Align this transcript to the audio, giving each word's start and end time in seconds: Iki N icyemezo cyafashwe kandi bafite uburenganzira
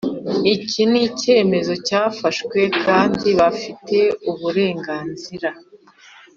Iki 0.53 0.81
N 0.91 0.93
icyemezo 1.07 1.73
cyafashwe 1.87 2.59
kandi 2.83 3.27
bafite 3.39 3.97
uburenganzira 4.31 5.49